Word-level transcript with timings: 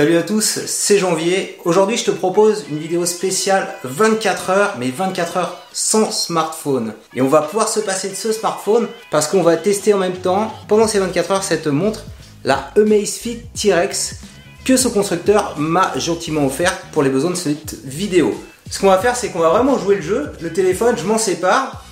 Salut 0.00 0.16
à 0.16 0.22
tous, 0.22 0.60
c'est 0.64 0.96
Janvier. 0.96 1.58
Aujourd'hui, 1.66 1.98
je 1.98 2.04
te 2.04 2.10
propose 2.10 2.64
une 2.70 2.78
vidéo 2.78 3.04
spéciale 3.04 3.68
24 3.84 4.48
heures, 4.48 4.74
mais 4.78 4.88
24 4.88 5.36
heures 5.36 5.58
sans 5.74 6.10
smartphone. 6.10 6.94
Et 7.12 7.20
on 7.20 7.28
va 7.28 7.42
pouvoir 7.42 7.68
se 7.68 7.80
passer 7.80 8.08
de 8.08 8.14
ce 8.14 8.32
smartphone 8.32 8.88
parce 9.10 9.28
qu'on 9.28 9.42
va 9.42 9.58
tester 9.58 9.92
en 9.92 9.98
même 9.98 10.16
temps, 10.16 10.54
pendant 10.68 10.86
ces 10.86 11.00
24 11.00 11.30
heures, 11.32 11.42
cette 11.42 11.66
montre, 11.66 12.04
la 12.44 12.70
Amazfit 12.78 13.42
T-Rex, 13.52 14.20
que 14.64 14.78
ce 14.78 14.88
constructeur 14.88 15.58
m'a 15.58 15.92
gentiment 15.98 16.46
offert 16.46 16.74
pour 16.92 17.02
les 17.02 17.10
besoins 17.10 17.32
de 17.32 17.36
cette 17.36 17.74
vidéo. 17.84 18.34
Ce 18.70 18.80
qu'on 18.80 18.88
va 18.88 18.96
faire, 18.96 19.16
c'est 19.16 19.28
qu'on 19.28 19.40
va 19.40 19.50
vraiment 19.50 19.76
jouer 19.76 19.96
le 19.96 20.02
jeu. 20.02 20.32
Le 20.40 20.50
téléphone, 20.50 20.96
je 20.96 21.04
m'en 21.04 21.18
sépare. 21.18 21.84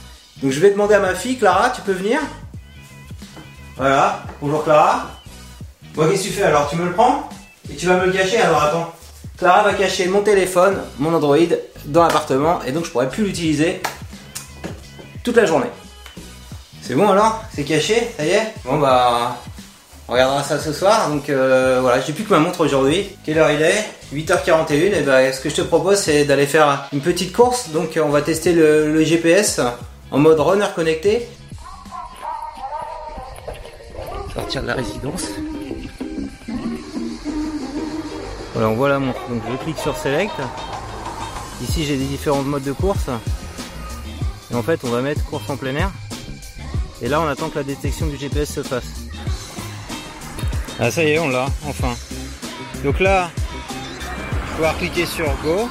Donc 0.43 0.51
je 0.51 0.61
vais 0.61 0.71
demander 0.71 0.95
à 0.95 1.01
ma 1.01 1.15
fille, 1.15 1.37
Clara, 1.37 1.69
tu 1.69 1.83
peux 1.83 1.93
venir? 1.93 2.21
Voilà, 3.77 4.23
bonjour 4.41 4.65
Clara. 4.65 5.11
Bon, 5.95 6.09
qu'est-ce 6.09 6.23
que 6.23 6.29
tu 6.29 6.33
fais 6.33 6.45
alors? 6.45 6.71
Tu 6.71 6.77
me 6.77 6.87
le 6.87 6.93
prends? 6.93 7.29
Et 7.71 7.77
tu 7.77 7.87
vas 7.87 7.97
me 7.97 8.07
le 8.07 8.13
cacher 8.13 8.39
alors 8.39 8.63
attends. 8.63 8.93
Clara 9.39 9.63
va 9.63 9.75
cacher 9.75 10.09
mon 10.09 10.23
téléphone, 10.23 10.79
mon 10.99 11.15
Android, 11.15 11.37
dans 11.85 12.03
l'appartement 12.03 12.61
et 12.67 12.73
donc 12.73 12.87
je 12.87 12.91
pourrai 12.91 13.09
plus 13.09 13.25
l'utiliser 13.25 13.81
toute 15.23 15.37
la 15.37 15.47
journée. 15.47 15.71
C'est 16.83 16.95
bon 16.95 17.09
alors? 17.09 17.45
C'est 17.55 17.65
caché? 17.65 18.09
Ça 18.17 18.25
y 18.25 18.31
est? 18.31 18.55
Bon 18.65 18.79
bah. 18.79 19.37
On 20.09 20.13
regardera 20.15 20.43
ça 20.43 20.59
ce 20.59 20.73
soir. 20.73 21.11
Donc 21.11 21.29
euh, 21.29 21.81
voilà, 21.83 22.01
j'ai 22.01 22.15
plus 22.15 22.25
que 22.25 22.31
ma 22.31 22.39
montre 22.39 22.63
aujourd'hui. 22.63 23.11
Quelle 23.25 23.39
heure 23.39 23.51
il 23.51 23.61
est? 23.61 23.85
8h41. 24.15 24.73
Et 24.73 25.03
bah, 25.03 25.31
ce 25.31 25.41
que 25.41 25.51
je 25.51 25.57
te 25.57 25.61
propose, 25.61 25.99
c'est 25.99 26.25
d'aller 26.25 26.47
faire 26.47 26.89
une 26.95 27.01
petite 27.01 27.33
course. 27.35 27.69
Donc 27.69 27.99
on 28.03 28.09
va 28.09 28.23
tester 28.23 28.55
le 28.55 29.05
GPS 29.05 29.61
en 30.11 30.19
mode 30.19 30.41
runner 30.41 30.67
connecté. 30.75 31.29
Sortir 34.35 34.63
de 34.63 34.69
la 34.69 34.75
résidence. 34.75 35.25
Voilà, 38.55 38.69
on 38.69 38.75
voit 38.75 38.89
la 38.89 38.99
montre. 38.99 39.21
Donc 39.29 39.43
je 39.51 39.57
clique 39.65 39.79
sur 39.79 39.97
Select. 39.97 40.35
Ici 41.63 41.85
j'ai 41.85 41.97
des 41.97 42.07
différents 42.07 42.43
modes 42.43 42.65
de 42.65 42.73
course. 42.73 43.09
Et 44.51 44.55
en 44.55 44.63
fait 44.63 44.81
on 44.85 44.91
va 44.91 45.01
mettre 45.01 45.25
course 45.25 45.49
en 45.51 45.57
plein 45.57 45.75
air. 45.75 45.91
Et 47.03 47.09
là 47.09 47.21
on 47.21 47.27
attend 47.27 47.49
que 47.49 47.59
la 47.59 47.65
détection 47.65 48.07
du 48.07 48.17
GPS 48.17 48.55
se 48.55 48.63
fasse. 48.63 49.09
Ah 50.81 50.91
ça 50.91 51.03
y 51.03 51.11
est, 51.11 51.19
on 51.19 51.29
l'a, 51.29 51.47
enfin. 51.67 51.95
Donc 52.85 53.01
là, 53.01 53.31
je 53.69 53.75
vais 53.75 54.55
pouvoir 54.55 54.79
cliquer 54.79 55.07
sur 55.07 55.27
Go. 55.43 55.69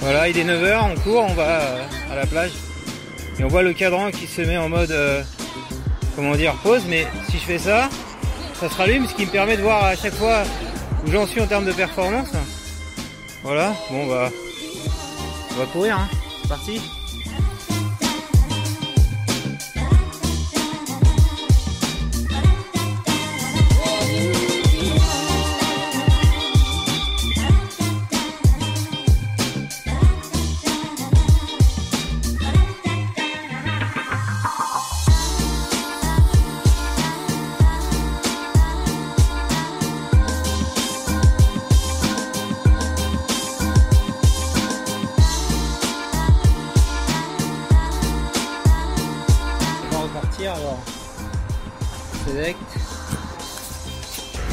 Voilà, 0.00 0.28
il 0.28 0.36
est 0.36 0.44
9h, 0.44 0.92
on 0.92 1.00
court, 1.00 1.24
on 1.26 1.32
va 1.32 1.60
euh, 1.60 1.84
à 2.12 2.16
la 2.16 2.26
plage. 2.26 2.50
Et 3.38 3.44
on 3.44 3.48
voit 3.48 3.62
le 3.62 3.72
cadran 3.72 4.10
qui 4.10 4.26
se 4.26 4.42
met 4.42 4.58
en 4.58 4.68
mode, 4.68 4.90
euh, 4.90 5.22
comment 6.14 6.34
dire, 6.34 6.54
pause. 6.62 6.82
Mais 6.86 7.06
si 7.30 7.38
je 7.38 7.44
fais 7.44 7.58
ça, 7.58 7.88
ça 8.60 8.68
se 8.68 8.74
rallume, 8.76 9.06
ce 9.08 9.14
qui 9.14 9.24
me 9.24 9.30
permet 9.30 9.56
de 9.56 9.62
voir 9.62 9.82
à 9.82 9.96
chaque 9.96 10.12
fois 10.12 10.42
où 11.04 11.10
j'en 11.10 11.26
suis 11.26 11.40
en 11.40 11.46
termes 11.46 11.64
de 11.64 11.72
performance. 11.72 12.28
Voilà, 13.42 13.74
bon 13.90 14.06
bah, 14.06 14.30
on 15.52 15.58
va 15.58 15.66
courir, 15.66 15.98
hein. 15.98 16.08
parti. 16.48 16.80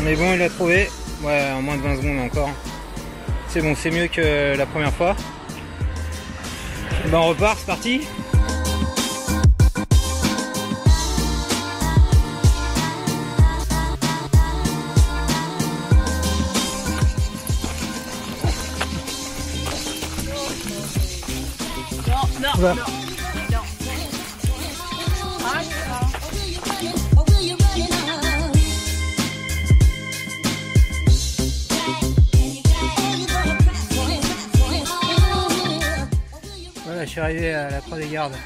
On 0.01 0.07
est 0.07 0.15
bon, 0.15 0.33
il 0.33 0.41
a 0.41 0.49
trouvé. 0.49 0.89
Ouais, 1.23 1.51
en 1.53 1.61
moins 1.61 1.77
de 1.77 1.81
20 1.81 1.97
secondes 1.97 2.19
encore. 2.19 2.49
C'est 3.49 3.61
bon, 3.61 3.75
c'est 3.75 3.91
mieux 3.91 4.07
que 4.07 4.55
la 4.57 4.65
première 4.65 4.93
fois. 4.93 5.15
Et 7.05 7.09
ben 7.09 7.19
on 7.19 7.27
repart, 7.27 7.59
c'est 7.59 7.65
parti. 7.65 8.01
Non. 22.61 23.00
Suis 37.11 37.19
arrivé 37.19 37.53
à 37.53 37.69
la 37.69 37.81
Croix 37.81 37.97
des 37.97 38.07
Gardes. 38.07 38.37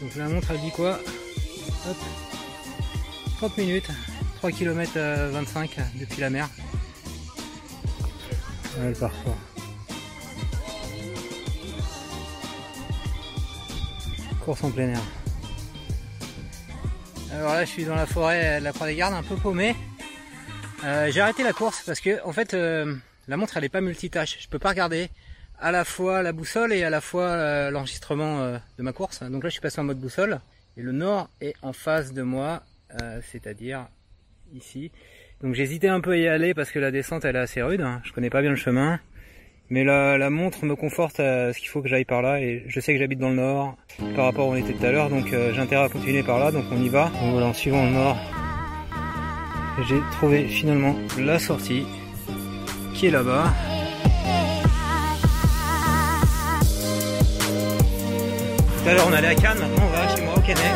Donc 0.00 0.16
la 0.16 0.28
montre 0.28 0.48
elle 0.50 0.60
dit 0.60 0.72
quoi 0.72 0.98
Hop. 1.88 1.96
30 3.38 3.58
minutes, 3.58 3.88
3 4.38 4.50
km 4.50 4.98
25 5.30 5.76
depuis 5.94 6.20
la 6.20 6.30
mer. 6.30 6.48
Voilà 8.76 8.90
le. 8.90 8.96
Course 14.44 14.64
en 14.64 14.70
plein 14.70 14.88
air. 14.88 15.00
Alors 17.32 17.54
là 17.54 17.64
je 17.64 17.70
suis 17.70 17.84
dans 17.84 17.94
la 17.94 18.06
forêt 18.06 18.58
de 18.58 18.64
la 18.64 18.72
Croix 18.72 18.88
des 18.88 18.96
Gardes, 18.96 19.14
un 19.14 19.22
peu 19.22 19.36
paumé. 19.36 19.76
Euh, 20.84 21.12
J'ai 21.12 21.20
arrêté 21.20 21.44
la 21.44 21.52
course 21.52 21.84
parce 21.86 22.00
que 22.00 22.20
en 22.26 22.32
fait 22.32 22.54
euh, 22.54 22.96
la 23.28 23.36
montre 23.36 23.56
elle 23.56 23.62
est 23.64 23.68
pas 23.68 23.80
multitâche. 23.80 24.38
Je 24.40 24.48
peux 24.48 24.58
pas 24.58 24.70
regarder 24.70 25.10
à 25.58 25.70
la 25.70 25.84
fois 25.84 26.22
la 26.22 26.32
boussole 26.32 26.72
et 26.72 26.82
à 26.82 26.90
la 26.90 27.00
fois 27.00 27.28
euh, 27.28 27.70
l'enregistrement 27.70 28.40
euh, 28.40 28.58
de 28.78 28.82
ma 28.82 28.92
course. 28.92 29.22
Donc 29.22 29.42
là, 29.44 29.48
je 29.48 29.52
suis 29.52 29.60
passé 29.60 29.80
en 29.80 29.84
mode 29.84 29.98
boussole 29.98 30.40
et 30.76 30.82
le 30.82 30.92
nord 30.92 31.28
est 31.40 31.54
en 31.62 31.72
face 31.72 32.12
de 32.12 32.22
moi, 32.22 32.62
euh, 33.00 33.20
c'est-à-dire 33.30 33.86
ici. 34.54 34.90
Donc 35.42 35.54
j'hésitais 35.54 35.88
un 35.88 36.00
peu 36.00 36.12
à 36.12 36.16
y 36.16 36.28
aller 36.28 36.54
parce 36.54 36.70
que 36.70 36.78
la 36.78 36.90
descente 36.90 37.24
elle 37.24 37.36
est 37.36 37.40
assez 37.40 37.62
rude. 37.62 37.80
hein. 37.80 38.00
Je 38.04 38.12
connais 38.12 38.30
pas 38.30 38.40
bien 38.42 38.50
le 38.50 38.56
chemin, 38.56 39.00
mais 39.70 39.84
la, 39.84 40.30
montre 40.30 40.64
me 40.64 40.76
conforte 40.76 41.20
à 41.20 41.52
ce 41.52 41.58
qu'il 41.58 41.68
faut 41.68 41.82
que 41.82 41.88
j'aille 41.88 42.04
par 42.04 42.22
là 42.22 42.40
et 42.40 42.64
je 42.68 42.80
sais 42.80 42.92
que 42.92 42.98
j'habite 42.98 43.18
dans 43.18 43.30
le 43.30 43.36
nord 43.36 43.76
par 44.14 44.26
rapport 44.26 44.48
où 44.48 44.52
on 44.52 44.56
était 44.56 44.72
tout 44.72 44.84
à 44.84 44.92
l'heure, 44.92 45.10
donc 45.10 45.26
j'ai 45.28 45.58
intérêt 45.58 45.84
à 45.84 45.88
continuer 45.88 46.22
par 46.22 46.38
là. 46.38 46.52
Donc 46.52 46.64
on 46.70 46.80
y 46.80 46.88
va. 46.88 47.10
En 47.22 47.52
suivant 47.52 47.84
le 47.84 47.90
nord, 47.90 48.16
j'ai 49.88 50.00
trouvé 50.12 50.46
finalement 50.46 50.94
la 51.18 51.38
sortie 51.38 51.84
qui 52.94 53.06
est 53.06 53.10
là-bas. 53.10 53.52
Tout 58.82 58.88
à 58.88 58.94
l'heure 58.94 59.06
on 59.08 59.12
allait 59.12 59.28
à 59.28 59.34
Cannes, 59.36 59.58
maintenant 59.60 59.84
on 59.84 59.96
va 59.96 60.16
chez 60.16 60.22
moi 60.22 60.34
au 60.36 60.40
Canet. 60.40 60.74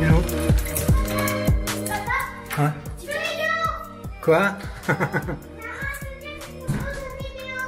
Hello. 0.00 0.22
Hein 2.58 2.72
Quoi? 4.22 4.52
Mais 4.88 4.94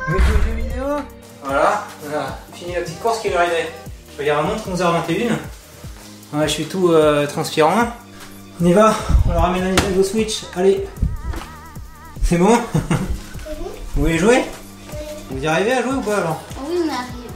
tu 0.09 0.22
veux 0.22 0.55
des 0.55 0.62
vidéos? 0.62 0.99
Voilà, 1.43 1.84
voilà, 2.05 2.38
fini 2.55 2.75
la 2.75 2.83
petite 2.83 3.00
course 3.00 3.19
qui 3.19 3.27
est 3.27 3.34
arrivée. 3.34 3.67
Je 4.15 4.21
regarde 4.22 4.47
la 4.47 4.53
montre, 4.53 4.69
11h21. 4.69 5.33
Ouais, 6.33 6.47
je 6.47 6.53
suis 6.53 6.67
tout 6.67 6.93
euh, 6.93 7.26
transpirant. 7.26 7.88
On 8.62 8.67
y 8.67 8.73
va, 8.73 8.94
on 9.29 9.32
leur 9.32 9.43
ramène 9.43 9.64
la 9.64 9.70
Nintendo 9.70 10.03
Switch, 10.05 10.44
allez. 10.55 10.87
C'est 12.29 12.37
bon 12.37 12.59
Vous 13.97 14.03
voulez 14.03 14.19
jouer 14.19 14.45
Vous 15.31 15.43
y 15.43 15.47
arrivez 15.47 15.73
à 15.73 15.83
jouer 15.83 15.95
ou 15.95 16.01
pas 16.01 16.17
alors 16.19 16.43
Oui, 16.69 16.77
on 16.85 16.89
arrive. 16.89 17.31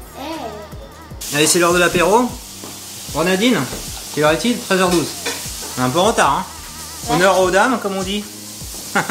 Eh, 1.32 1.36
Allez, 1.36 1.46
c'est 1.46 1.58
l'heure 1.58 1.72
de 1.72 1.78
l'apéro. 1.78 2.28
Grenadine, 3.14 3.56
quelle 4.14 4.24
heure 4.24 4.32
est-il? 4.32 4.56
13h12. 4.56 5.04
On 5.78 5.80
est 5.80 5.84
un 5.84 5.90
peu 5.90 5.98
en 5.98 6.04
retard, 6.04 6.32
hein 6.38 6.44
Honneur 7.10 7.40
aux 7.40 7.50
dames, 7.50 7.78
comme 7.80 7.96
on 7.96 8.02
dit. 8.02 8.22
Allez, 8.94 9.04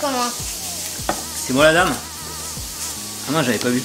commence. 0.00 0.32
C'est 1.36 1.52
moi 1.52 1.64
la 1.64 1.72
dame 1.74 1.92
Ah 3.28 3.32
non, 3.32 3.42
j'avais 3.42 3.58
pas 3.58 3.68
vu. 3.68 3.82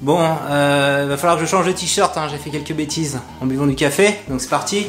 Bon, 0.00 0.20
euh, 0.48 1.06
va 1.08 1.16
falloir 1.16 1.36
que 1.38 1.44
je 1.44 1.50
change 1.50 1.66
de 1.66 1.72
t-shirt, 1.72 2.16
hein. 2.16 2.28
j'ai 2.30 2.38
fait 2.38 2.50
quelques 2.50 2.72
bêtises 2.72 3.18
en 3.40 3.46
buvant 3.46 3.66
du 3.66 3.74
café, 3.74 4.20
donc 4.28 4.40
c'est 4.40 4.48
parti. 4.48 4.86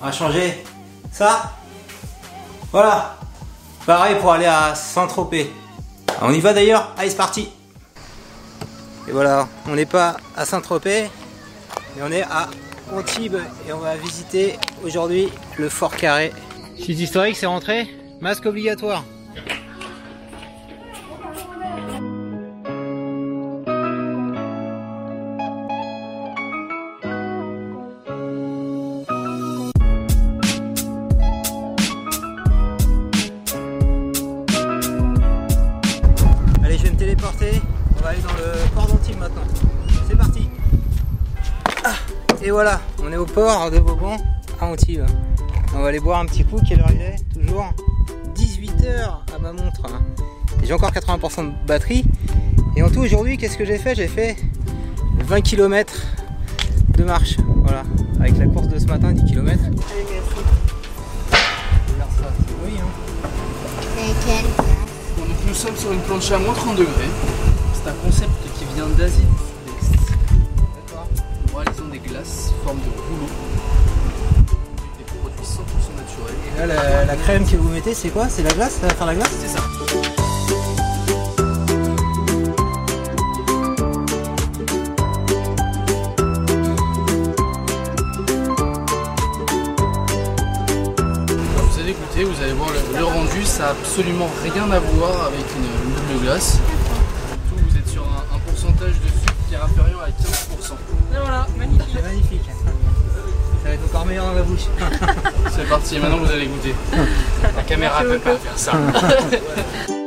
On 0.00 0.06
va 0.06 0.12
changer 0.12 0.64
ça? 1.12 1.52
Voilà. 2.74 3.14
Pareil 3.86 4.16
pour 4.20 4.32
aller 4.32 4.46
à 4.46 4.74
Saint-Tropez. 4.74 5.48
On 6.20 6.32
y 6.32 6.40
va 6.40 6.52
d'ailleurs 6.52 6.92
Allez, 6.98 7.08
c'est 7.08 7.16
parti. 7.16 7.48
Et 9.06 9.12
voilà, 9.12 9.46
on 9.68 9.76
n'est 9.76 9.86
pas 9.86 10.16
à 10.36 10.44
Saint-Tropez, 10.44 11.04
Et 11.04 12.02
on 12.02 12.10
est 12.10 12.22
à 12.22 12.48
Antibes 12.92 13.36
et 13.68 13.72
on 13.72 13.78
va 13.78 13.94
visiter 13.94 14.58
aujourd'hui 14.82 15.28
le 15.56 15.68
Fort 15.68 15.94
Carré. 15.94 16.32
Site 16.76 16.98
historique, 16.98 17.36
c'est 17.36 17.46
rentré. 17.46 17.88
Masque 18.20 18.46
obligatoire. 18.46 19.04
Téléporter. 37.04 37.60
On 37.98 38.02
va 38.02 38.08
aller 38.08 38.22
dans 38.22 38.32
le 38.32 38.66
port 38.74 38.86
d'Antibes 38.86 39.18
maintenant. 39.18 39.42
C'est 40.08 40.16
parti. 40.16 40.48
Ah, 41.84 41.96
et 42.42 42.50
voilà, 42.50 42.80
on 43.02 43.12
est 43.12 43.18
au 43.18 43.26
port 43.26 43.70
de 43.70 43.76
Vauban 43.78 44.16
à 44.58 44.64
Antibes. 44.64 45.04
On 45.74 45.82
va 45.82 45.88
aller 45.88 46.00
boire 46.00 46.20
un 46.20 46.24
petit 46.24 46.46
coup. 46.46 46.56
Quelle 46.66 46.80
heure 46.80 46.90
il 46.90 47.02
est 47.02 47.16
Toujours 47.34 47.74
18h 48.34 49.34
à 49.36 49.38
ma 49.38 49.52
montre. 49.52 49.82
Et 50.62 50.66
J'ai 50.66 50.72
encore 50.72 50.92
80% 50.92 51.44
de 51.44 51.66
batterie. 51.66 52.06
Et 52.74 52.82
en 52.82 52.88
tout, 52.88 53.00
aujourd'hui, 53.00 53.36
qu'est-ce 53.36 53.58
que 53.58 53.66
j'ai 53.66 53.76
fait 53.76 53.94
J'ai 53.94 54.08
fait 54.08 54.36
20 55.18 55.42
km 55.42 55.92
de 56.96 57.04
marche. 57.04 57.36
Voilà, 57.64 57.82
avec 58.18 58.38
la 58.38 58.46
course 58.46 58.68
de 58.68 58.78
ce 58.78 58.86
matin, 58.86 59.12
10 59.12 59.30
km. 59.30 59.60
Oui, 62.64 62.72
hein. 62.80 64.63
Nous 65.46 65.54
sommes 65.54 65.76
sur 65.76 65.92
une 65.92 66.00
planche 66.00 66.30
à 66.32 66.38
moins 66.38 66.54
30 66.54 66.76
degrés. 66.76 67.10
C'est 67.74 67.90
un 67.90 67.94
concept 68.04 68.30
qui 68.58 68.64
vient 68.74 68.86
d'Asie 68.96 69.20
du 69.20 69.86
Sud-Est. 69.86 70.10
D'accord. 70.74 71.06
Nous 71.48 71.56
réalisons 71.58 71.88
des 71.90 71.98
glaces 71.98 72.52
forme 72.64 72.78
de 72.78 72.84
rouleau. 72.84 73.28
Des 74.98 75.04
produits 75.04 75.46
100% 75.46 75.96
naturels. 75.96 76.34
Et 76.56 76.58
là, 76.58 76.66
la, 76.66 77.04
la 77.04 77.16
crème 77.16 77.44
que 77.46 77.56
vous 77.56 77.68
mettez, 77.68 77.94
c'est 77.94 78.10
quoi? 78.10 78.28
C'est 78.28 78.42
la 78.42 78.52
glace? 78.52 78.78
Ça 78.80 78.86
va 78.86 78.94
faire 78.94 79.06
la 79.06 79.14
glace? 79.14 79.30
C'est 79.40 79.48
ça. 79.48 79.60
Ça 93.54 93.62
n'a 93.62 93.68
absolument 93.70 94.28
rien 94.42 94.68
à 94.72 94.80
voir 94.80 95.26
avec 95.26 95.44
une, 95.56 95.62
une 95.88 95.94
double 95.94 96.24
glace. 96.24 96.58
Surtout, 96.58 97.64
vous 97.70 97.76
êtes 97.76 97.88
sur 97.88 98.02
un, 98.02 98.34
un 98.34 98.38
pourcentage 98.40 98.94
de 98.94 99.06
sucre 99.06 99.34
qui 99.48 99.54
est 99.54 99.58
inférieur 99.58 100.00
à 100.02 100.08
15%. 100.08 100.72
Et 100.72 101.20
voilà, 101.20 101.46
magnifique. 101.56 101.86
C'est 101.94 102.02
magnifique. 102.02 102.42
Ça 103.62 103.68
va 103.68 103.74
être 103.74 103.84
encore 103.84 104.06
meilleur 104.06 104.26
dans 104.26 104.32
la 104.34 104.42
bouche. 104.42 104.66
C'est 105.54 105.68
parti, 105.68 106.00
maintenant 106.00 106.18
vous 106.18 106.32
allez 106.32 106.46
goûter. 106.46 106.74
La 107.56 107.62
caméra 107.62 108.02
peut 108.02 108.18
pas 108.18 108.36
faire 108.36 108.58
ça. 108.58 108.72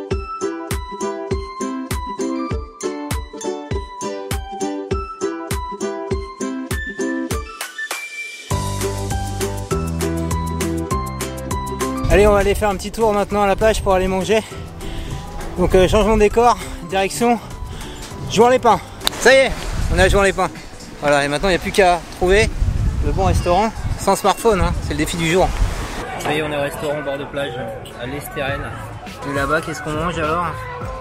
Allez, 12.18 12.26
on 12.26 12.32
va 12.34 12.40
aller 12.40 12.56
faire 12.56 12.72
un 12.72 12.76
petit 12.76 12.90
tour 12.90 13.14
maintenant 13.14 13.44
à 13.44 13.46
la 13.46 13.56
plage 13.56 13.84
pour 13.84 13.94
aller 13.94 14.08
manger. 14.08 14.40
Donc, 15.60 15.76
euh, 15.76 15.88
changement 15.88 16.16
de 16.16 16.22
décor, 16.22 16.58
direction 16.90 17.40
Jouan 18.32 18.50
les 18.50 18.58
Pins. 18.58 18.80
Ça 19.20 19.32
y 19.32 19.36
est, 19.36 19.52
on 19.94 20.00
est 20.00 20.02
à 20.02 20.10
Jouan 20.10 20.24
les 20.24 20.34
Pins. 20.34 20.50
Voilà, 21.00 21.24
et 21.24 21.28
maintenant 21.28 21.50
il 21.50 21.52
n'y 21.52 21.58
a 21.58 21.60
plus 21.60 21.72
qu'à 21.72 22.00
trouver 22.16 22.50
le 23.06 23.12
bon 23.12 23.26
restaurant 23.26 23.72
sans 24.00 24.16
smartphone, 24.16 24.62
hein. 24.62 24.74
c'est 24.82 24.96
le 24.96 24.98
défi 24.98 25.16
du 25.16 25.30
jour. 25.30 25.48
Ça 26.18 26.34
y 26.34 26.40
est, 26.40 26.42
on 26.42 26.52
est 26.52 26.58
au 26.58 26.62
restaurant 26.62 26.98
au 26.98 27.04
bord 27.04 27.20
de 27.20 27.26
plage 27.26 27.54
à 28.02 28.08
l'Estérène. 28.08 28.64
Et 29.30 29.36
là-bas, 29.36 29.62
qu'est-ce 29.62 29.84
qu'on 29.84 29.92
mange 29.92 30.18
alors? 30.18 30.48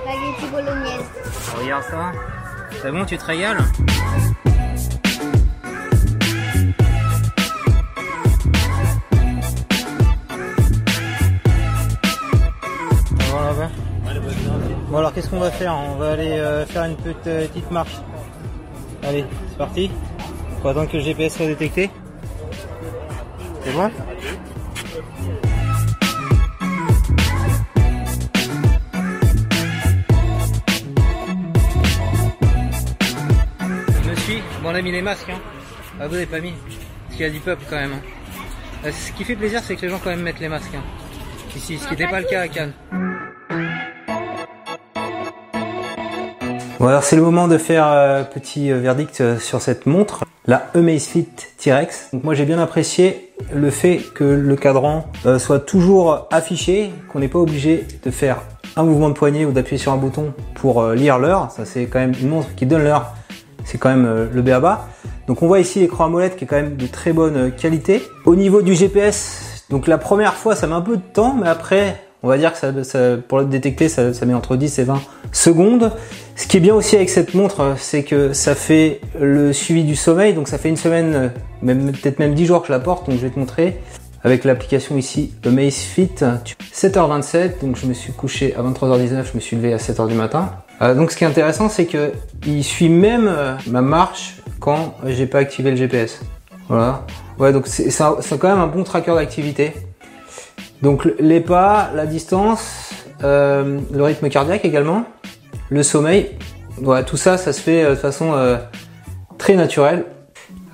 Spaghetti 0.02 0.52
bolognaise. 0.52 1.00
Regarde 1.58 1.84
ça. 1.84 2.12
C'est 2.82 2.92
bon, 2.92 3.06
tu 3.06 3.16
te 3.16 3.24
régales? 3.24 3.64
Bon 14.88 14.98
alors 14.98 15.12
qu'est-ce 15.12 15.28
qu'on 15.28 15.40
va 15.40 15.50
faire? 15.50 15.74
On 15.74 15.96
va 15.96 16.12
aller 16.12 16.30
euh, 16.38 16.64
faire 16.66 16.84
une 16.84 16.96
petite, 16.96 17.26
euh, 17.26 17.46
petite 17.48 17.70
marche. 17.70 17.96
Allez, 19.02 19.24
c'est 19.48 19.58
parti. 19.58 19.90
Faut 20.62 20.68
attendre 20.68 20.88
que 20.90 20.96
le 20.96 21.02
GPS 21.02 21.36
soit 21.36 21.46
détecté. 21.46 21.90
C'est 23.64 23.72
bon? 23.72 23.90
Je 34.04 34.10
me 34.10 34.14
suis. 34.16 34.42
Bon, 34.62 34.70
on 34.70 34.74
a 34.74 34.82
mis 34.82 34.92
les 34.92 35.02
masques, 35.02 35.28
hein. 35.30 35.40
Ah, 36.00 36.06
vous 36.06 36.14
n'avez 36.14 36.26
pas 36.26 36.40
mis. 36.40 36.52
Parce 36.52 37.16
qu'il 37.16 37.26
y 37.26 37.28
a 37.28 37.32
du 37.32 37.40
peuple 37.40 37.62
quand 37.68 37.76
même. 37.76 37.92
hein. 37.94 38.00
Euh, 38.84 38.90
Ce 38.92 39.12
qui 39.12 39.24
fait 39.24 39.36
plaisir, 39.36 39.60
c'est 39.62 39.76
que 39.76 39.82
les 39.82 39.88
gens 39.88 39.98
quand 40.02 40.10
même 40.10 40.22
mettent 40.22 40.40
les 40.40 40.48
masques. 40.48 40.74
hein. 40.74 40.82
Ici, 41.56 41.78
ce 41.78 41.84
qui 41.84 41.90
n'était 41.92 42.08
pas 42.08 42.20
le 42.20 42.26
cas 42.26 42.42
à 42.42 42.48
Cannes. 42.48 42.72
Bon 46.86 46.90
alors 46.90 47.02
c'est 47.02 47.16
le 47.16 47.22
moment 47.22 47.48
de 47.48 47.58
faire 47.58 47.88
euh, 47.88 48.22
petit 48.22 48.70
euh, 48.70 48.78
verdict 48.78 49.20
euh, 49.20 49.40
sur 49.40 49.60
cette 49.60 49.86
montre, 49.86 50.22
la 50.46 50.68
Amazfit 50.72 51.26
T-Rex. 51.58 52.10
Donc 52.12 52.22
moi 52.22 52.34
j'ai 52.34 52.44
bien 52.44 52.60
apprécié 52.60 53.32
le 53.52 53.70
fait 53.70 53.96
que 54.14 54.22
le 54.22 54.54
cadran 54.54 55.06
euh, 55.26 55.40
soit 55.40 55.58
toujours 55.58 56.28
affiché, 56.30 56.92
qu'on 57.08 57.18
n'est 57.18 57.26
pas 57.26 57.40
obligé 57.40 57.84
de 58.04 58.10
faire 58.12 58.40
un 58.76 58.84
mouvement 58.84 59.08
de 59.08 59.14
poignet 59.14 59.44
ou 59.44 59.50
d'appuyer 59.50 59.78
sur 59.78 59.90
un 59.90 59.96
bouton 59.96 60.32
pour 60.54 60.90
lire 60.90 61.18
l'heure. 61.18 61.50
Ça 61.50 61.64
c'est 61.64 61.86
quand 61.86 61.98
même 61.98 62.14
une 62.20 62.28
montre 62.28 62.54
qui 62.54 62.66
donne 62.66 62.84
l'heure, 62.84 63.14
c'est 63.64 63.78
quand 63.78 63.88
même 63.88 64.28
le 64.32 64.42
BABA. 64.42 64.86
Donc 65.26 65.42
on 65.42 65.48
voit 65.48 65.58
ici 65.58 65.80
l'écran 65.80 66.04
AMOLED 66.04 66.36
qui 66.36 66.44
est 66.44 66.46
quand 66.46 66.54
même 66.54 66.76
de 66.76 66.86
très 66.86 67.12
bonne 67.12 67.50
qualité. 67.50 68.00
Au 68.26 68.36
niveau 68.36 68.62
du 68.62 68.74
GPS, 68.74 69.64
donc 69.70 69.88
la 69.88 69.98
première 69.98 70.34
fois 70.34 70.54
ça 70.54 70.68
met 70.68 70.74
un 70.74 70.82
peu 70.82 70.98
de 70.98 71.02
temps, 71.02 71.34
mais 71.34 71.48
après 71.48 72.05
on 72.26 72.28
va 72.28 72.38
dire 72.38 72.52
que 72.52 72.82
ça, 72.82 72.98
pour 73.28 73.38
le 73.38 73.44
détecter 73.44 73.88
ça, 73.88 74.10
met 74.26 74.34
entre 74.34 74.56
10 74.56 74.80
et 74.80 74.82
20 74.84 75.00
secondes. 75.30 75.92
Ce 76.34 76.48
qui 76.48 76.56
est 76.56 76.60
bien 76.60 76.74
aussi 76.74 76.96
avec 76.96 77.08
cette 77.08 77.34
montre, 77.34 77.76
c'est 77.78 78.02
que 78.02 78.32
ça 78.32 78.56
fait 78.56 79.00
le 79.18 79.52
suivi 79.52 79.84
du 79.84 79.94
sommeil, 79.94 80.34
donc 80.34 80.48
ça 80.48 80.58
fait 80.58 80.68
une 80.68 80.76
semaine, 80.76 81.30
même 81.62 81.92
peut-être 81.92 82.18
même 82.18 82.34
10 82.34 82.46
jours 82.46 82.62
que 82.62 82.66
je 82.66 82.72
la 82.72 82.80
porte, 82.80 83.08
donc 83.08 83.16
je 83.16 83.22
vais 83.22 83.30
te 83.30 83.38
montrer. 83.38 83.80
Avec 84.24 84.42
l'application 84.42 84.96
ici, 84.96 85.34
Amazfit, 85.46 86.16
7h27, 86.74 87.60
donc 87.60 87.76
je 87.76 87.86
me 87.86 87.94
suis 87.94 88.12
couché 88.12 88.56
à 88.56 88.62
23h19, 88.62 89.22
je 89.30 89.36
me 89.36 89.40
suis 89.40 89.54
levé 89.54 89.72
à 89.72 89.76
7h 89.76 90.08
du 90.08 90.14
matin. 90.14 90.50
Euh, 90.82 90.96
donc 90.96 91.12
ce 91.12 91.16
qui 91.16 91.22
est 91.22 91.28
intéressant, 91.28 91.68
c'est 91.68 91.86
que 91.86 92.10
il 92.44 92.64
suit 92.64 92.88
même 92.88 93.28
euh, 93.28 93.54
ma 93.68 93.82
marche 93.82 94.38
quand 94.58 94.94
j'ai 95.04 95.26
pas 95.26 95.38
activé 95.38 95.70
le 95.70 95.76
GPS. 95.76 96.22
Voilà. 96.68 97.06
Ouais, 97.38 97.52
donc 97.52 97.68
c'est 97.68 97.88
quand 98.36 98.48
même 98.48 98.58
un 98.58 98.66
bon 98.66 98.82
tracker 98.82 99.14
d'activité. 99.14 99.74
Donc 100.82 101.08
les 101.18 101.40
pas, 101.40 101.90
la 101.94 102.06
distance, 102.06 102.92
euh, 103.24 103.80
le 103.92 104.02
rythme 104.02 104.28
cardiaque 104.28 104.64
également, 104.64 105.04
le 105.70 105.82
sommeil, 105.82 106.32
voilà, 106.78 107.02
tout 107.02 107.16
ça, 107.16 107.38
ça 107.38 107.52
se 107.52 107.60
fait 107.60 107.82
euh, 107.82 107.90
de 107.90 107.94
façon 107.94 108.34
euh, 108.34 108.58
très 109.38 109.54
naturelle. 109.54 110.04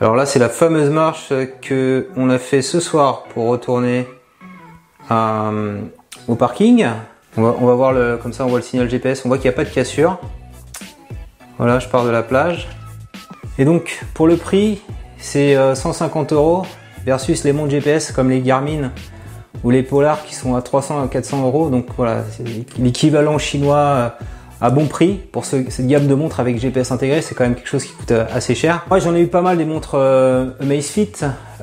Alors 0.01 0.17
là, 0.17 0.27
c'est 0.27 0.41
la 0.41 0.49
fameuse 0.49 0.91
marche 0.91 1.33
que 1.61 2.09
on 2.17 2.29
a 2.29 2.39
fait 2.39 2.63
ce 2.63 2.81
soir 2.81 3.25
pour 3.33 3.47
retourner 3.47 4.07
au 5.11 6.35
parking. 6.35 6.87
On 7.37 7.43
va, 7.43 7.75
voir 7.75 7.93
le, 7.93 8.17
comme 8.17 8.33
ça, 8.33 8.45
on 8.45 8.49
voit 8.49 8.59
le 8.59 8.65
signal 8.65 8.91
GPS. 8.91 9.25
On 9.25 9.29
voit 9.29 9.39
qu'il 9.39 9.49
n'y 9.49 9.55
a 9.55 9.57
pas 9.57 9.65
de 9.65 9.71
cassure. 9.71 10.19
Voilà, 11.57 11.79
je 11.79 11.89
pars 11.89 12.05
de 12.05 12.11
la 12.11 12.23
plage. 12.23 12.69
Et 13.59 13.65
donc, 13.65 14.05
pour 14.15 14.27
le 14.27 14.37
prix, 14.37 14.83
c'est 15.19 15.55
euh, 15.57 15.75
150 15.75 16.33
euros 16.33 16.67
versus 17.05 17.45
les 17.45 17.53
montres 17.53 17.71
GPS 17.71 18.13
comme 18.13 18.29
les 18.29 18.41
Garmin 18.41 18.91
ou 19.65 19.71
les 19.71 19.83
Polar 19.83 20.25
qui 20.25 20.35
sont 20.35 20.55
à 20.55 20.63
300 20.63 21.03
à 21.03 21.09
400 21.09 21.43
euros. 21.45 21.69
Donc 21.71 21.87
voilà, 21.97 22.25
c'est 22.37 22.45
l'équivalent 22.79 23.39
chinois 23.39 23.77
euh, 23.77 24.09
à 24.61 24.71
bon 24.71 24.87
prix 24.87 25.15
pour 25.33 25.45
ce- 25.45 25.69
cette 25.71 25.87
gamme 25.89 26.07
de 26.07 26.15
montres 26.15 26.39
avec 26.41 26.59
GPS 26.59 26.93
intégré. 26.93 27.21
C'est 27.23 27.35
quand 27.35 27.45
même 27.45 27.55
quelque 27.55 27.69
chose 27.69 27.85
qui 27.85 27.93
coûte 27.93 28.13
euh, 28.13 28.25
assez 28.33 28.55
cher. 28.55 28.85
Moi, 28.89 28.99
j'en 28.99 29.15
ai 29.15 29.21
eu 29.21 29.27
pas 29.27 29.43
mal 29.43 29.59
des 29.59 29.65
montres 29.65 29.95
euh, 29.97 30.51
Amazfit. 30.61 31.13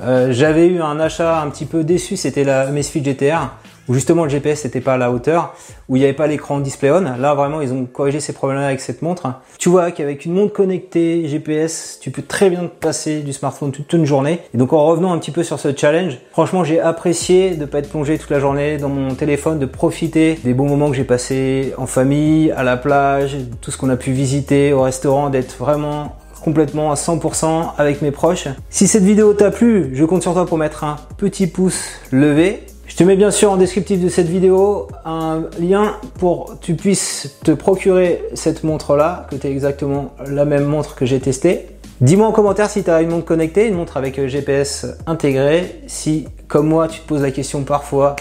Euh, 0.02 0.32
J'avais 0.32 0.68
eu 0.68 0.82
un 0.82 1.00
achat 1.00 1.42
un 1.42 1.50
petit 1.50 1.66
peu 1.66 1.84
déçu, 1.84 2.16
c'était 2.18 2.44
la 2.44 2.62
Amazfit 2.68 3.04
GTR 3.04 3.54
où 3.90 3.94
justement 3.94 4.24
le 4.24 4.30
GPS 4.30 4.64
n'était 4.64 4.80
pas 4.80 4.94
à 4.94 4.98
la 4.98 5.12
hauteur, 5.12 5.56
où 5.90 5.96
il 5.98 6.00
n'y 6.00 6.06
avait 6.06 6.14
pas 6.14 6.28
l'écran 6.28 6.60
display 6.60 6.92
on. 6.92 7.02
Là 7.02 7.34
vraiment 7.34 7.60
ils 7.60 7.74
ont 7.74 7.86
corrigé 7.86 8.20
ces 8.20 8.32
problèmes 8.32 8.60
avec 8.60 8.80
cette 8.80 9.02
montre. 9.02 9.34
Tu 9.58 9.68
vois 9.68 9.92
qu'avec 9.92 10.26
une 10.26 10.34
montre 10.34 10.54
connectée 10.54 11.28
GPS, 11.28 11.98
tu 12.00 12.12
peux 12.12 12.22
très 12.22 12.50
bien 12.50 12.70
passer 12.80 13.22
du 13.22 13.34
smartphone 13.34 13.72
toute 13.72 13.92
une 13.92 14.06
journée. 14.06 14.40
Et 14.54 14.58
donc 14.58 14.72
en 14.72 14.86
revenant 14.86 15.12
un 15.12 15.18
petit 15.18 15.32
peu 15.32 15.44
sur 15.44 15.60
ce 15.60 15.76
challenge, 15.76 16.20
franchement 16.32 16.64
j'ai 16.64 16.80
apprécié 16.80 17.56
de 17.56 17.66
pas 17.66 17.80
être 17.80 17.90
plongé 17.90 18.18
toute 18.18 18.30
la 18.30 18.40
journée 18.40 18.78
dans 18.78 18.90
mon 18.90 19.16
téléphone, 19.16 19.60
de 19.60 19.66
profiter 19.66 20.40
des 20.44 20.54
bons 20.54 20.68
moments 20.68 20.90
que 20.90 20.96
j'ai 20.96 21.04
passés 21.04 21.74
en 21.78 21.88
famille, 21.88 22.52
à 22.52 22.64
la 22.64 22.78
plage, 22.78 23.38
tout 23.62 23.72
ce 23.72 23.78
qu'on 23.78 23.90
a 23.90 23.98
pu 23.98 24.12
visiter 24.12 24.72
au 24.72 24.84
restaurant, 24.84 25.30
d'être 25.30 25.58
vraiment 25.58 26.16
complètement 26.40 26.92
à 26.92 26.96
100% 26.96 27.72
avec 27.78 28.02
mes 28.02 28.12
proches. 28.12 28.48
Si 28.70 28.88
cette 28.88 29.04
vidéo 29.04 29.34
t'a 29.34 29.52
plu, 29.52 29.92
je 29.94 30.06
compte 30.06 30.22
sur 30.22 30.34
toi 30.34 30.46
pour 30.46 30.58
mettre 30.58 30.84
un 30.84 30.98
petit 31.18 31.48
pouce 31.48 31.84
levé. 32.12 32.64
Je 32.90 32.96
te 32.96 33.04
mets 33.04 33.16
bien 33.16 33.30
sûr 33.30 33.52
en 33.52 33.58
descriptif 33.58 34.02
de 34.02 34.10
cette 34.10 34.28
vidéo 34.28 34.88
un 35.06 35.44
lien 35.60 35.94
pour 36.18 36.56
que 36.60 36.66
tu 36.66 36.74
puisses 36.74 37.38
te 37.44 37.52
procurer 37.52 38.24
cette 38.34 38.64
montre 38.64 38.96
là, 38.96 39.28
que 39.30 39.36
tu 39.36 39.46
es 39.46 39.52
exactement 39.52 40.12
la 40.26 40.44
même 40.44 40.66
montre 40.66 40.96
que 40.96 41.06
j'ai 41.06 41.20
testée. 41.20 41.68
Dis-moi 42.02 42.28
en 42.28 42.32
commentaire 42.32 42.68
si 42.68 42.84
tu 42.84 42.90
as 42.90 43.02
une 43.04 43.12
montre 43.12 43.26
connectée, 43.26 43.68
une 43.68 43.76
montre 43.76 43.96
avec 43.96 44.26
GPS 44.28 44.88
intégré. 45.06 45.82
Si, 45.86 46.28
comme 46.48 46.68
moi, 46.68 46.88
tu 46.88 47.00
te 47.00 47.08
poses 47.08 47.22
la 47.22 47.30
question 47.30 47.62
parfois 47.62 48.16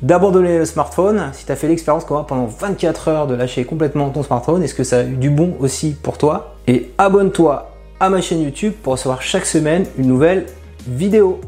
d'abandonner 0.00 0.58
le 0.58 0.64
smartphone, 0.64 1.30
si 1.34 1.44
tu 1.44 1.52
as 1.52 1.56
fait 1.56 1.68
l'expérience 1.68 2.06
comme 2.06 2.16
moi 2.16 2.26
pendant 2.26 2.46
24 2.46 3.08
heures 3.08 3.26
de 3.26 3.34
lâcher 3.34 3.64
complètement 3.66 4.08
ton 4.08 4.22
smartphone, 4.22 4.62
est-ce 4.62 4.74
que 4.74 4.84
ça 4.84 5.00
a 5.00 5.02
eu 5.04 5.16
du 5.16 5.28
bon 5.28 5.54
aussi 5.60 5.94
pour 6.02 6.16
toi? 6.16 6.56
Et 6.66 6.90
abonne-toi 6.96 7.70
à 8.00 8.08
ma 8.08 8.22
chaîne 8.22 8.40
YouTube 8.40 8.72
pour 8.82 8.94
recevoir 8.94 9.20
chaque 9.20 9.44
semaine 9.44 9.84
une 9.98 10.06
nouvelle 10.06 10.46
vidéo. 10.88 11.38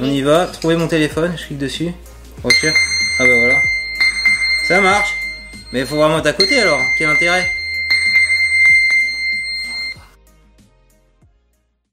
On 0.00 0.04
y 0.04 0.20
va, 0.22 0.46
trouver 0.46 0.76
mon 0.76 0.88
téléphone, 0.88 1.34
je 1.36 1.46
clique 1.46 1.58
dessus. 1.58 1.92
Recherche. 2.42 2.78
Ah 3.18 3.24
bah 3.24 3.32
voilà. 3.38 3.60
Ça 4.68 4.80
marche. 4.80 5.14
Mais 5.72 5.80
il 5.80 5.86
faut 5.86 5.96
vraiment 5.96 6.18
être 6.18 6.26
à 6.26 6.32
côté 6.32 6.60
alors, 6.60 6.80
quel 6.98 7.08
intérêt? 7.08 7.50